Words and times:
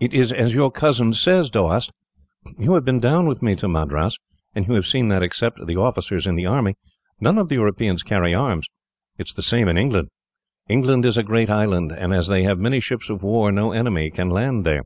"It 0.00 0.14
is 0.14 0.32
as 0.32 0.54
your 0.54 0.70
cousin 0.70 1.12
says, 1.12 1.50
Doast. 1.50 1.90
You 2.56 2.72
have 2.72 2.86
been 2.86 3.00
down 3.00 3.26
with 3.26 3.42
me 3.42 3.54
to 3.56 3.68
Madras, 3.68 4.16
and 4.54 4.66
you 4.66 4.72
have 4.72 4.86
seen 4.86 5.08
that, 5.08 5.22
except 5.22 5.66
the 5.66 5.76
officers 5.76 6.26
in 6.26 6.36
the 6.36 6.46
army, 6.46 6.76
none 7.20 7.36
of 7.36 7.50
the 7.50 7.56
Europeans 7.56 8.02
carry 8.02 8.32
arms. 8.34 8.66
It 9.18 9.28
is 9.28 9.34
the 9.34 9.42
same 9.42 9.68
in 9.68 9.76
England. 9.76 10.08
England 10.70 11.04
is 11.04 11.18
a 11.18 11.22
great 11.22 11.50
island, 11.50 11.92
and 11.92 12.14
as 12.14 12.28
they 12.28 12.44
have 12.44 12.58
many 12.58 12.80
ships 12.80 13.10
of 13.10 13.22
war, 13.22 13.52
no 13.52 13.72
enemy 13.72 14.10
can 14.10 14.30
land 14.30 14.64
there. 14.64 14.84